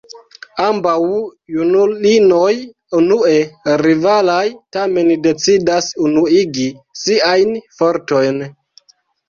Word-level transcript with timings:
Ambaŭ 0.67 0.93
junulinoj 1.57 2.55
unue 3.01 3.35
rivalaj 3.83 4.39
tamen 4.79 5.13
decidas 5.29 5.93
unuigi 6.07 6.69
siajn 7.05 7.57
fortojn. 7.79 8.45